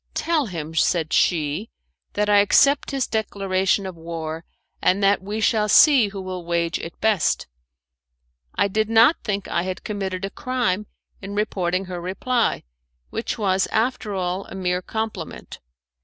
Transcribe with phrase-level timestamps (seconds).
[0.15, 1.69] 'Tell him,' said she,
[2.13, 4.43] 'that I accept his declaration of war,
[4.81, 7.45] and that we shall see who will wage it best.'
[8.55, 10.87] I did not think I had committed a crime
[11.21, 12.63] in reporting her reply,
[13.11, 15.59] which was after all a mere compliment.